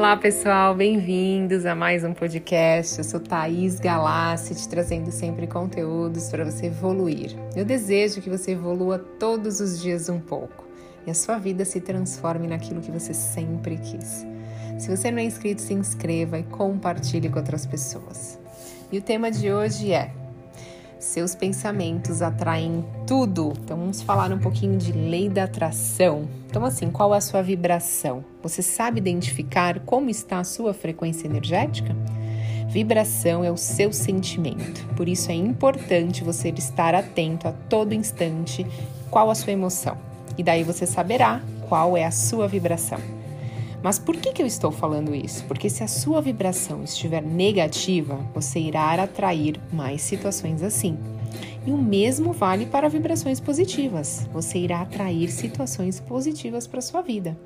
Olá, 0.00 0.16
pessoal, 0.16 0.74
bem-vindos 0.74 1.66
a 1.66 1.74
mais 1.74 2.02
um 2.04 2.14
podcast. 2.14 2.96
Eu 2.96 3.04
sou 3.04 3.20
Thaís 3.20 3.78
Galassi, 3.78 4.54
te 4.54 4.66
trazendo 4.66 5.12
sempre 5.12 5.46
conteúdos 5.46 6.30
para 6.30 6.42
você 6.42 6.68
evoluir. 6.68 7.36
Eu 7.54 7.66
desejo 7.66 8.22
que 8.22 8.30
você 8.30 8.52
evolua 8.52 8.98
todos 8.98 9.60
os 9.60 9.78
dias 9.78 10.08
um 10.08 10.18
pouco 10.18 10.66
e 11.06 11.10
a 11.10 11.14
sua 11.14 11.36
vida 11.36 11.66
se 11.66 11.82
transforme 11.82 12.48
naquilo 12.48 12.80
que 12.80 12.90
você 12.90 13.12
sempre 13.12 13.76
quis. 13.76 14.26
Se 14.78 14.88
você 14.88 15.10
não 15.10 15.18
é 15.18 15.24
inscrito, 15.24 15.60
se 15.60 15.74
inscreva 15.74 16.38
e 16.38 16.44
compartilhe 16.44 17.28
com 17.28 17.38
outras 17.38 17.66
pessoas. 17.66 18.38
E 18.90 18.96
o 18.96 19.02
tema 19.02 19.30
de 19.30 19.52
hoje 19.52 19.92
é 19.92 20.12
seus 21.10 21.34
pensamentos 21.34 22.22
atraem 22.22 22.84
tudo. 23.04 23.52
Então 23.64 23.76
vamos 23.76 24.00
falar 24.00 24.32
um 24.32 24.38
pouquinho 24.38 24.78
de 24.78 24.92
lei 24.92 25.28
da 25.28 25.44
atração. 25.44 26.28
Então 26.46 26.64
assim, 26.64 26.88
qual 26.88 27.12
é 27.12 27.18
a 27.18 27.20
sua 27.20 27.42
vibração? 27.42 28.24
Você 28.42 28.62
sabe 28.62 28.98
identificar 28.98 29.80
como 29.80 30.08
está 30.08 30.38
a 30.38 30.44
sua 30.44 30.72
frequência 30.72 31.26
energética? 31.26 31.96
Vibração 32.68 33.42
é 33.42 33.50
o 33.50 33.56
seu 33.56 33.92
sentimento. 33.92 34.86
Por 34.94 35.08
isso 35.08 35.32
é 35.32 35.34
importante 35.34 36.22
você 36.22 36.50
estar 36.50 36.94
atento 36.94 37.48
a 37.48 37.52
todo 37.52 37.92
instante 37.92 38.64
qual 39.10 39.30
a 39.30 39.34
sua 39.34 39.52
emoção. 39.52 39.98
E 40.38 40.44
daí 40.44 40.62
você 40.62 40.86
saberá 40.86 41.42
qual 41.68 41.96
é 41.96 42.04
a 42.04 42.12
sua 42.12 42.46
vibração. 42.46 43.19
Mas 43.82 43.98
por 43.98 44.16
que, 44.16 44.32
que 44.32 44.42
eu 44.42 44.46
estou 44.46 44.70
falando 44.70 45.14
isso? 45.14 45.44
Porque 45.44 45.70
se 45.70 45.82
a 45.82 45.88
sua 45.88 46.20
vibração 46.20 46.84
estiver 46.84 47.22
negativa, 47.22 48.18
você 48.34 48.58
irá 48.58 48.92
atrair 48.92 49.58
mais 49.72 50.02
situações 50.02 50.62
assim. 50.62 50.98
E 51.66 51.70
o 51.70 51.76
mesmo 51.76 52.32
vale 52.32 52.66
para 52.66 52.88
vibrações 52.88 53.38
positivas. 53.38 54.28
Você 54.32 54.58
irá 54.58 54.80
atrair 54.80 55.30
situações 55.30 56.00
positivas 56.00 56.66
para 56.66 56.80
sua 56.80 57.02
vida. 57.02 57.36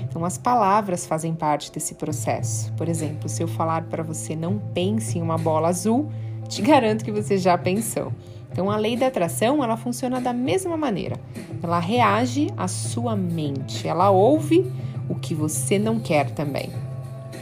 Então, 0.00 0.24
as 0.24 0.38
palavras 0.38 1.06
fazem 1.06 1.34
parte 1.34 1.70
desse 1.70 1.94
processo. 1.94 2.72
Por 2.72 2.88
exemplo, 2.88 3.28
se 3.28 3.42
eu 3.42 3.48
falar 3.48 3.84
para 3.84 4.02
você 4.02 4.34
não 4.34 4.58
pense 4.72 5.18
em 5.18 5.22
uma 5.22 5.36
bola 5.36 5.68
azul, 5.68 6.10
te 6.48 6.62
garanto 6.62 7.04
que 7.04 7.12
você 7.12 7.36
já 7.36 7.58
pensou. 7.58 8.12
Então, 8.50 8.70
a 8.70 8.76
lei 8.76 8.96
da 8.96 9.08
atração, 9.08 9.62
ela 9.62 9.76
funciona 9.76 10.18
da 10.20 10.32
mesma 10.32 10.76
maneira. 10.76 11.20
Ela 11.62 11.78
reage 11.78 12.48
à 12.56 12.66
sua 12.66 13.14
mente. 13.14 13.86
Ela 13.86 14.10
ouve 14.10 14.64
o 15.08 15.14
que 15.14 15.34
você 15.34 15.78
não 15.78 15.98
quer 15.98 16.30
também. 16.30 16.70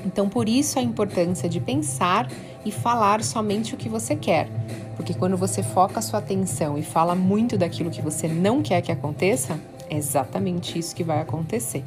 Então, 0.04 0.28
por 0.28 0.48
isso 0.48 0.78
a 0.78 0.82
importância 0.82 1.48
de 1.48 1.60
pensar 1.60 2.30
e 2.64 2.70
falar 2.70 3.22
somente 3.22 3.74
o 3.74 3.76
que 3.76 3.88
você 3.88 4.14
quer, 4.14 4.48
porque 4.96 5.14
quando 5.14 5.36
você 5.36 5.62
foca 5.62 5.98
a 5.98 6.02
sua 6.02 6.20
atenção 6.20 6.78
e 6.78 6.82
fala 6.82 7.14
muito 7.14 7.58
daquilo 7.58 7.90
que 7.90 8.02
você 8.02 8.28
não 8.28 8.62
quer 8.62 8.80
que 8.80 8.92
aconteça, 8.92 9.58
é 9.90 9.96
exatamente 9.96 10.78
isso 10.78 10.94
que 10.94 11.04
vai 11.04 11.20
acontecer. 11.20 11.84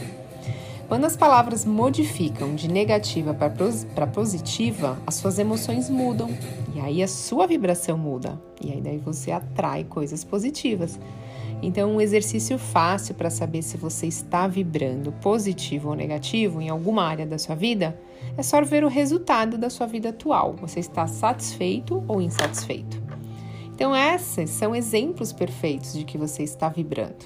Quando 0.89 1.05
as 1.05 1.15
palavras 1.15 1.65
modificam 1.65 2.55
de 2.55 2.67
negativa 2.67 3.31
para 3.31 4.07
positiva, 4.07 4.97
as 5.05 5.15
suas 5.15 5.37
emoções 5.37 5.87
mudam 5.87 6.29
e 6.73 6.79
aí 6.79 7.03
a 7.03 7.07
sua 7.07 7.45
vibração 7.45 7.95
muda 7.95 8.41
e 8.59 8.71
aí 8.71 8.81
daí 8.81 8.97
você 8.97 9.31
atrai 9.31 9.83
coisas 9.83 10.23
positivas. 10.23 10.99
Então, 11.61 11.91
um 11.91 12.01
exercício 12.01 12.57
fácil 12.57 13.15
para 13.15 13.29
saber 13.29 13.61
se 13.61 13.75
você 13.75 14.07
está 14.07 14.47
vibrando 14.47 15.11
positivo 15.13 15.89
ou 15.89 15.95
negativo 15.95 16.61
em 16.61 16.69
alguma 16.69 17.03
área 17.03 17.25
da 17.25 17.37
sua 17.37 17.55
vida 17.55 17.99
é 18.37 18.43
só 18.43 18.61
ver 18.61 18.83
o 18.83 18.87
resultado 18.87 19.57
da 19.57 19.69
sua 19.69 19.85
vida 19.85 20.09
atual. 20.09 20.55
Você 20.61 20.79
está 20.79 21.05
satisfeito 21.05 22.03
ou 22.07 22.21
insatisfeito? 22.21 23.01
Então, 23.75 23.93
esses 23.95 24.49
são 24.49 24.73
exemplos 24.73 25.33
perfeitos 25.33 25.93
de 25.93 26.05
que 26.05 26.17
você 26.17 26.43
está 26.43 26.69
vibrando. 26.69 27.25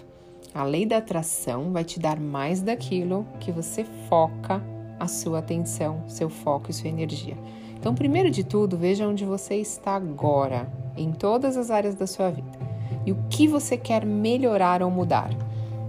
A 0.53 0.63
lei 0.63 0.85
da 0.85 0.97
atração 0.97 1.71
vai 1.71 1.83
te 1.83 1.99
dar 1.99 2.19
mais 2.19 2.61
daquilo 2.61 3.27
que 3.39 3.51
você 3.51 3.85
foca 4.07 4.63
a 4.99 5.07
sua 5.07 5.39
atenção, 5.39 6.03
seu 6.07 6.29
foco 6.29 6.71
e 6.71 6.73
sua 6.73 6.89
energia. 6.89 7.37
Então, 7.75 7.93
primeiro 7.93 8.31
de 8.31 8.43
tudo, 8.43 8.77
veja 8.77 9.07
onde 9.07 9.25
você 9.25 9.55
está 9.55 9.95
agora, 9.95 10.71
em 10.95 11.11
todas 11.11 11.57
as 11.57 11.69
áreas 11.69 11.95
da 11.95 12.07
sua 12.07 12.29
vida 12.29 12.62
e 13.05 13.11
o 13.11 13.17
que 13.29 13.47
você 13.47 13.77
quer 13.77 14.05
melhorar 14.05 14.81
ou 14.81 14.89
mudar. 14.89 15.29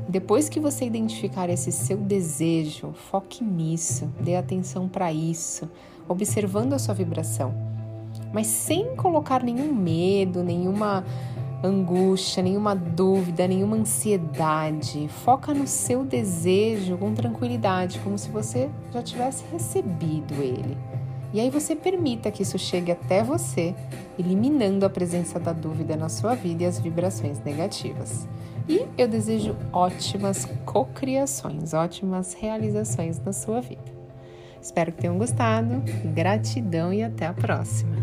Depois 0.09 0.49
que 0.49 0.61
você 0.61 0.85
identificar 0.85 1.49
esse 1.49 1.73
seu 1.73 1.97
desejo, 1.97 2.93
foque 3.11 3.43
nisso, 3.43 4.11
dê 4.21 4.37
atenção 4.37 4.89
para 4.89 5.13
isso, 5.13 5.69
observando 6.09 6.75
a 6.75 6.79
sua 6.79 6.95
vibração, 6.95 7.55
mas 8.33 8.47
sem 8.47 8.95
colocar 8.95 9.43
nenhum 9.43 9.75
medo, 9.75 10.43
nenhuma 10.43 11.05
angústia, 11.65 12.43
nenhuma 12.43 12.75
dúvida, 12.75 13.49
nenhuma 13.49 13.77
ansiedade. 13.77 15.09
Foca 15.09 15.55
no 15.55 15.67
seu 15.67 16.05
desejo 16.05 16.97
com 16.99 17.15
tranquilidade, 17.15 17.99
como 18.01 18.19
se 18.19 18.29
você 18.29 18.71
já 18.93 19.03
tivesse 19.03 19.45
recebido 19.51 20.35
ele. 20.43 20.77
E 21.35 21.41
aí 21.41 21.51
você 21.51 21.75
permita 21.75 22.31
que 22.31 22.43
isso 22.43 22.57
chegue 22.57 22.93
até 22.93 23.21
você, 23.21 23.75
eliminando 24.17 24.87
a 24.87 24.89
presença 24.89 25.41
da 25.41 25.53
dúvida 25.53 25.97
na 25.97 26.09
sua 26.09 26.37
vida 26.37 26.63
e 26.63 26.67
as 26.67 26.79
vibrações 26.79 27.41
negativas. 27.41 28.29
E 28.69 28.87
eu 28.97 29.09
desejo 29.09 29.57
ótimas 29.73 30.49
cocriações, 30.65 31.75
ótimas 31.75 32.35
realizações 32.35 33.19
na 33.19 33.33
sua 33.33 33.61
vida. 33.61 33.83
Espero 34.63 34.93
que 34.93 35.03
tenham 35.03 35.19
gostado. 35.19 35.83
Gratidão 36.15 36.93
e 36.93 37.03
até 37.03 37.27
a 37.27 37.35
próxima. 37.35 37.97